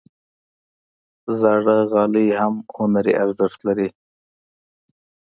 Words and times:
زاړه 1.39 1.77
غالۍ 1.91 2.27
هم 2.39 2.53
هنري 2.77 3.13
ارزښت 3.23 3.59
لري. 3.67 3.89